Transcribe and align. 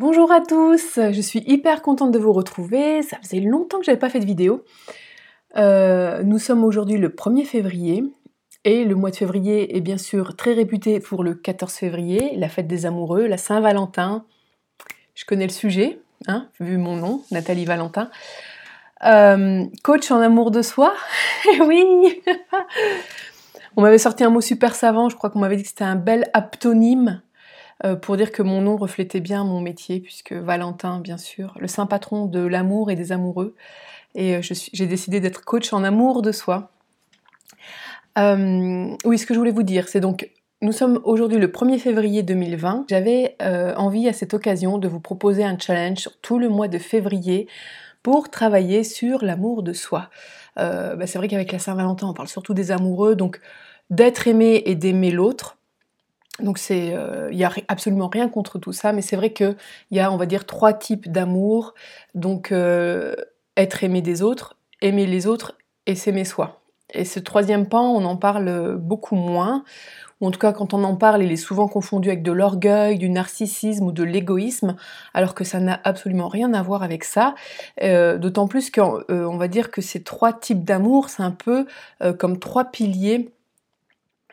Bonjour 0.00 0.32
à 0.32 0.40
tous, 0.40 0.94
je 0.96 1.20
suis 1.20 1.44
hyper 1.46 1.82
contente 1.82 2.10
de 2.10 2.18
vous 2.18 2.32
retrouver. 2.32 3.02
Ça 3.02 3.18
faisait 3.18 3.40
longtemps 3.40 3.80
que 3.80 3.84
j'avais 3.84 3.98
pas 3.98 4.08
fait 4.08 4.18
de 4.18 4.24
vidéo. 4.24 4.64
Euh, 5.58 6.22
nous 6.22 6.38
sommes 6.38 6.64
aujourd'hui 6.64 6.96
le 6.96 7.10
1er 7.10 7.44
février 7.44 8.04
et 8.64 8.86
le 8.86 8.94
mois 8.94 9.10
de 9.10 9.16
février 9.16 9.76
est 9.76 9.82
bien 9.82 9.98
sûr 9.98 10.36
très 10.36 10.54
réputé 10.54 11.00
pour 11.00 11.22
le 11.22 11.34
14 11.34 11.74
février, 11.74 12.34
la 12.38 12.48
fête 12.48 12.66
des 12.66 12.86
amoureux, 12.86 13.26
la 13.26 13.36
Saint-Valentin. 13.36 14.24
Je 15.14 15.26
connais 15.26 15.46
le 15.46 15.52
sujet, 15.52 16.00
hein, 16.28 16.48
vu 16.60 16.78
mon 16.78 16.96
nom, 16.96 17.22
Nathalie 17.30 17.66
Valentin. 17.66 18.08
Euh, 19.04 19.66
coach 19.82 20.10
en 20.10 20.20
amour 20.20 20.50
de 20.50 20.62
soi, 20.62 20.94
oui 21.66 22.22
On 23.76 23.82
m'avait 23.82 23.98
sorti 23.98 24.24
un 24.24 24.30
mot 24.30 24.40
super 24.40 24.74
savant, 24.74 25.10
je 25.10 25.16
crois 25.16 25.28
qu'on 25.28 25.40
m'avait 25.40 25.56
dit 25.56 25.62
que 25.64 25.68
c'était 25.68 25.84
un 25.84 25.96
bel 25.96 26.30
aptonyme 26.32 27.20
pour 28.02 28.16
dire 28.16 28.30
que 28.30 28.42
mon 28.42 28.60
nom 28.60 28.76
reflétait 28.76 29.20
bien 29.20 29.44
mon 29.44 29.60
métier, 29.60 30.00
puisque 30.00 30.32
Valentin, 30.32 31.00
bien 31.00 31.16
sûr, 31.16 31.54
le 31.58 31.66
saint 31.66 31.86
patron 31.86 32.26
de 32.26 32.40
l'amour 32.40 32.90
et 32.90 32.94
des 32.94 33.12
amoureux. 33.12 33.54
Et 34.14 34.36
euh, 34.36 34.40
j'ai 34.42 34.86
décidé 34.86 35.20
d'être 35.20 35.44
coach 35.44 35.72
en 35.72 35.84
amour 35.84 36.22
de 36.22 36.32
soi. 36.32 36.70
Euh, 38.18 38.94
oui, 39.04 39.18
ce 39.18 39.26
que 39.26 39.34
je 39.34 39.38
voulais 39.38 39.52
vous 39.52 39.62
dire, 39.62 39.88
c'est 39.88 40.00
donc, 40.00 40.30
nous 40.62 40.72
sommes 40.72 41.00
aujourd'hui 41.04 41.38
le 41.38 41.48
1er 41.48 41.78
février 41.78 42.22
2020. 42.22 42.86
J'avais 42.90 43.36
envie 43.76 44.08
à 44.08 44.12
cette 44.12 44.34
occasion 44.34 44.76
de 44.76 44.88
vous 44.88 45.00
proposer 45.00 45.42
un 45.42 45.58
challenge 45.58 46.10
tout 46.20 46.38
le 46.38 46.50
mois 46.50 46.68
de 46.68 46.76
février 46.76 47.48
pour 48.02 48.28
travailler 48.28 48.84
sur 48.84 49.24
l'amour 49.24 49.62
de 49.62 49.72
soi. 49.72 50.10
Bah, 50.56 51.06
c'est 51.06 51.16
vrai 51.16 51.28
qu'avec 51.28 51.50
la 51.50 51.58
Saint-Valentin, 51.58 52.08
on 52.08 52.12
parle 52.12 52.28
surtout 52.28 52.52
des 52.52 52.72
amoureux, 52.72 53.16
donc 53.16 53.40
d'être 53.88 54.28
aimé 54.28 54.62
et 54.66 54.74
d'aimer 54.74 55.10
l'autre. 55.10 55.56
Donc 56.42 56.58
c'est, 56.58 56.88
il 56.88 56.94
euh, 56.94 57.30
n'y 57.30 57.44
a 57.44 57.52
absolument 57.68 58.08
rien 58.08 58.28
contre 58.28 58.58
tout 58.58 58.72
ça, 58.72 58.92
mais 58.92 59.02
c'est 59.02 59.16
vrai 59.16 59.32
qu'il 59.32 59.56
y 59.90 60.00
a, 60.00 60.10
on 60.12 60.16
va 60.16 60.26
dire, 60.26 60.46
trois 60.46 60.72
types 60.72 61.10
d'amour. 61.10 61.74
Donc 62.14 62.52
euh, 62.52 63.14
être 63.56 63.84
aimé 63.84 64.02
des 64.02 64.22
autres, 64.22 64.56
aimer 64.80 65.06
les 65.06 65.26
autres 65.26 65.56
et 65.86 65.94
s'aimer 65.94 66.24
soi. 66.24 66.60
Et 66.92 67.04
ce 67.04 67.20
troisième 67.20 67.68
pan, 67.68 67.94
on 67.94 68.04
en 68.04 68.16
parle 68.16 68.76
beaucoup 68.76 69.14
moins, 69.14 69.62
ou 70.20 70.26
en 70.26 70.32
tout 70.32 70.40
cas 70.40 70.52
quand 70.52 70.74
on 70.74 70.82
en 70.82 70.96
parle, 70.96 71.22
il 71.22 71.30
est 71.30 71.36
souvent 71.36 71.68
confondu 71.68 72.08
avec 72.08 72.24
de 72.24 72.32
l'orgueil, 72.32 72.98
du 72.98 73.08
narcissisme 73.08 73.86
ou 73.86 73.92
de 73.92 74.02
l'égoïsme, 74.02 74.74
alors 75.14 75.36
que 75.36 75.44
ça 75.44 75.60
n'a 75.60 75.80
absolument 75.84 76.26
rien 76.26 76.52
à 76.52 76.62
voir 76.62 76.82
avec 76.82 77.04
ça. 77.04 77.36
Euh, 77.82 78.18
d'autant 78.18 78.48
plus 78.48 78.72
qu'on 78.72 79.36
va 79.36 79.46
dire 79.46 79.70
que 79.70 79.80
ces 79.80 80.02
trois 80.02 80.32
types 80.32 80.64
d'amour, 80.64 81.10
c'est 81.10 81.22
un 81.22 81.30
peu 81.30 81.66
comme 82.18 82.40
trois 82.40 82.64
piliers 82.64 83.30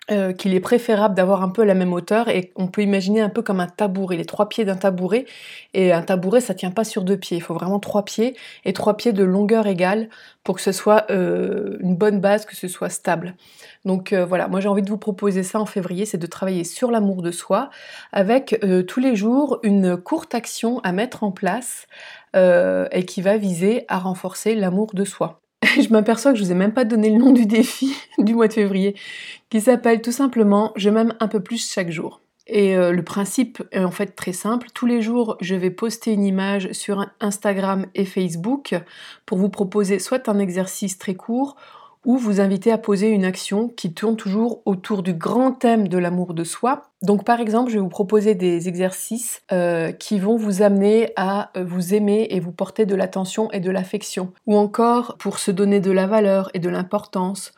euh, 0.10 0.32
qu'il 0.32 0.54
est 0.54 0.62
préférable 0.62 1.16
d'avoir 1.16 1.44
un 1.44 1.50
peu 1.50 1.66
la 1.66 1.74
même 1.74 1.92
hauteur 1.92 2.30
et 2.30 2.54
on 2.56 2.68
peut 2.68 2.82
imaginer 2.82 3.20
un 3.20 3.28
peu 3.28 3.42
comme 3.42 3.60
un 3.60 3.68
tabouret, 3.68 4.16
les 4.16 4.24
trois 4.24 4.48
pieds 4.48 4.64
d'un 4.64 4.78
tabouret 4.78 5.26
et 5.74 5.92
un 5.92 6.02
tabouret 6.02 6.40
ça 6.40 6.54
tient 6.54 6.72
pas 6.72 6.86
sur 6.86 7.04
deux 7.04 7.18
pieds, 7.18 7.36
il 7.36 7.42
faut 7.42 7.54
vraiment 7.54 7.80
trois 7.80 8.06
pieds 8.06 8.38
et 8.64 8.72
trois 8.72 8.96
pieds 8.96 9.12
de 9.12 9.26
longueur 9.26 9.68
égale 9.68 10.08
pour 10.46 10.56
que 10.56 10.62
ce 10.62 10.72
soit 10.72 11.12
euh, 11.12 11.76
une 11.82 11.98
bonne 11.98 12.22
base, 12.22 12.46
que 12.46 12.56
ce 12.56 12.70
soit 12.70 12.88
stable. 12.88 13.36
Donc 13.84 14.14
euh, 14.14 14.26
voilà, 14.26 14.48
moi 14.48 14.62
j'ai 14.62 14.70
envie 14.70 14.82
de 14.82 14.90
vous 14.90 14.98
proposer 14.98 15.44
ça 15.44 15.60
en 15.60 15.66
février, 15.66 16.06
c'est 16.06 16.18
de 16.18 16.28
travailler 16.28 16.64
sur 16.64 16.90
l'amour 16.90 17.22
de 17.22 17.32
soi 17.32 17.70
avec 18.14 18.58
tous 18.88 19.02
les 19.02 19.18
jours 19.18 19.60
une 19.64 19.98
courte 19.98 20.34
action 20.34 20.80
à 20.86 20.94
mettre 20.94 21.26
en 21.26 21.32
place 21.32 21.86
et 22.34 23.06
qui 23.06 23.22
va 23.22 23.36
viser 23.36 23.84
à 23.90 24.00
renforcer 24.00 24.56
l'amour 24.56 24.94
de 24.94 25.04
soi. 25.04 25.42
je 25.82 25.90
m'aperçois 25.90 26.32
que 26.32 26.40
je 26.40 26.44
vous 26.44 26.52
ai 26.52 26.56
même 26.56 26.74
pas 26.74 26.86
donné 26.86 27.10
le 27.10 27.18
nom 27.18 27.32
du 27.32 27.46
défi 27.46 27.96
du 28.18 28.34
mois 28.36 28.48
de 28.48 28.54
février, 28.54 28.96
qui 29.50 29.62
s'appelle 29.62 30.02
tout 30.02 30.12
simplement 30.12 30.72
Je 30.76 30.90
m'aime 30.90 31.14
un 31.20 31.28
peu 31.28 31.40
plus 31.40 31.70
chaque 31.70 31.92
jour. 31.92 32.22
Et 32.50 32.78
euh, 32.78 32.94
le 32.94 33.04
principe 33.04 33.62
est 33.72 33.84
en 33.84 33.92
fait 33.92 34.16
très 34.16 34.32
simple. 34.32 34.68
Tous 34.74 34.86
les 34.86 35.02
jours, 35.02 35.36
je 35.42 35.56
vais 35.56 35.70
poster 35.70 36.14
une 36.14 36.24
image 36.24 36.72
sur 36.72 37.06
Instagram 37.20 37.88
et 37.94 38.06
Facebook 38.06 38.74
pour 39.26 39.38
vous 39.38 39.50
proposer 39.50 40.00
soit 40.00 40.30
un 40.30 40.40
exercice 40.40 40.98
très 40.98 41.16
court 41.16 41.58
ou 42.08 42.18
vous 42.18 42.40
inviter 42.40 42.72
à 42.72 42.78
poser 42.78 43.10
une 43.10 43.26
action 43.26 43.68
qui 43.68 43.94
tourne 43.94 44.16
toujours 44.16 44.62
autour 44.66 45.04
du 45.04 45.14
grand 45.14 45.52
thème 45.52 45.90
de 45.90 45.98
l'amour 45.98 46.34
de 46.34 46.46
soi. 46.46 46.84
Donc 47.02 47.26
par 47.26 47.42
exemple, 47.42 47.70
je 47.70 47.76
vais 47.76 47.82
vous 47.82 47.90
proposer 47.90 48.34
des 48.34 48.70
exercices 48.70 49.44
euh, 49.52 49.92
qui 49.92 50.18
vont 50.18 50.38
vous 50.38 50.62
amener 50.62 51.12
à 51.18 51.52
euh, 51.58 51.66
vous 51.66 51.94
aimer 51.94 52.28
et 52.32 52.40
vous 52.40 52.54
porter 52.54 52.86
de 52.86 52.96
l'attention 52.96 53.52
et 53.52 53.60
de 53.60 53.70
l'affection. 53.70 54.32
Ou 54.48 54.56
encore 54.56 55.18
pour 55.18 55.38
se 55.38 55.52
donner 55.52 55.82
de 55.82 55.92
la 55.92 56.08
valeur 56.08 56.50
et 56.54 56.60
de 56.60 56.70
l'importance 56.70 57.52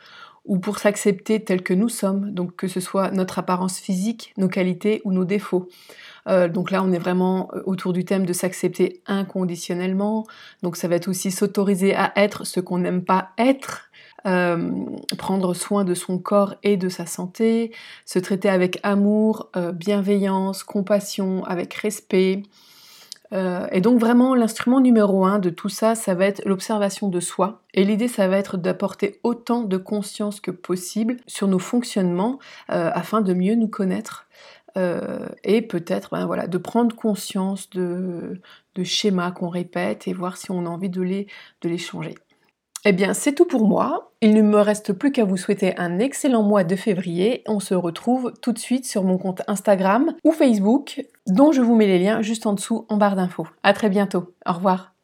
ou 0.45 0.57
pour 0.57 0.79
s'accepter 0.79 1.43
tel 1.43 1.61
que 1.61 1.75
nous 1.75 1.89
sommes, 1.89 2.31
donc 2.31 2.55
que 2.55 2.67
ce 2.67 2.79
soit 2.79 3.11
notre 3.11 3.37
apparence 3.37 3.77
physique, 3.77 4.33
nos 4.35 4.47
qualités 4.47 4.99
ou 5.05 5.11
nos 5.11 5.25
défauts. 5.25 5.69
Euh, 6.27 6.47
donc 6.47 6.71
là, 6.71 6.81
on 6.83 6.91
est 6.91 6.97
vraiment 6.97 7.51
autour 7.65 7.93
du 7.93 8.03
thème 8.03 8.25
de 8.25 8.33
s'accepter 8.33 9.03
inconditionnellement. 9.05 10.25
Donc 10.63 10.75
ça 10.75 10.87
va 10.87 10.95
être 10.95 11.07
aussi 11.07 11.29
s'autoriser 11.29 11.93
à 11.93 12.13
être 12.15 12.47
ce 12.47 12.59
qu'on 12.59 12.79
n'aime 12.79 13.03
pas 13.03 13.29
être 13.37 13.88
euh, 14.25 14.71
prendre 15.17 15.53
soin 15.53 15.85
de 15.85 15.93
son 15.93 16.17
corps 16.17 16.55
et 16.63 16.77
de 16.77 16.89
sa 16.89 17.05
santé, 17.05 17.71
se 18.05 18.19
traiter 18.19 18.49
avec 18.49 18.79
amour, 18.83 19.49
euh, 19.55 19.71
bienveillance, 19.71 20.63
compassion, 20.63 21.43
avec 21.45 21.73
respect. 21.73 22.43
Euh, 23.31 23.67
et 23.71 23.79
donc 23.79 23.99
vraiment 23.99 24.35
l'instrument 24.35 24.81
numéro 24.81 25.23
un 25.23 25.39
de 25.39 25.49
tout 25.49 25.69
ça, 25.69 25.95
ça 25.95 26.15
va 26.15 26.25
être 26.25 26.41
l'observation 26.45 27.07
de 27.07 27.19
soi. 27.19 27.61
Et 27.73 27.85
l'idée, 27.85 28.07
ça 28.07 28.27
va 28.27 28.37
être 28.37 28.57
d'apporter 28.57 29.19
autant 29.23 29.63
de 29.63 29.77
conscience 29.77 30.41
que 30.41 30.51
possible 30.51 31.17
sur 31.27 31.47
nos 31.47 31.59
fonctionnements 31.59 32.39
afin 32.67 33.21
de 33.21 33.33
mieux 33.33 33.55
nous 33.55 33.67
connaître. 33.67 34.27
et 35.43 35.61
peut-être 35.61 36.09
ben, 36.11 36.25
voilà, 36.25 36.47
de 36.47 36.57
prendre 36.57 36.95
conscience 36.95 37.69
de, 37.69 38.41
schémas 38.83 39.31
qu'on 39.31 39.49
répète 39.49 40.07
et 40.07 40.13
voir 40.13 40.37
si 40.37 40.51
on 40.51 40.65
a 40.65 40.69
envie 40.69 40.89
de 40.89 41.01
les 41.01 41.77
changer. 41.77 42.15
Eh 42.85 42.93
bien, 42.93 43.13
c'est 43.13 43.33
tout 43.33 43.45
pour 43.45 43.67
moi. 43.67 44.13
Il 44.21 44.33
ne 44.33 44.41
me 44.41 44.59
reste 44.59 44.93
plus 44.93 45.11
qu'à 45.11 45.25
vous 45.25 45.37
souhaiter 45.37 45.77
un 45.77 45.99
excellent 45.99 46.43
mois 46.43 46.63
de 46.63 46.75
février. 46.75 47.43
On 47.47 47.59
se 47.59 47.73
retrouve 47.73 48.33
tout 48.41 48.51
de 48.51 48.59
suite 48.59 48.85
sur 48.85 49.03
mon 49.03 49.17
compte 49.17 49.41
Instagram 49.47 50.13
ou 50.23 50.31
Facebook, 50.31 51.01
dont 51.27 51.51
je 51.51 51.61
vous 51.61 51.75
mets 51.75 51.87
les 51.87 51.99
liens 51.99 52.21
juste 52.21 52.45
en 52.45 52.53
dessous 52.53 52.85
en 52.89 52.97
barre 52.97 53.15
d'infos. 53.15 53.47
À 53.63 53.73
très 53.73 53.89
bientôt. 53.89 54.33
Au 54.45 54.53
revoir. 54.53 54.98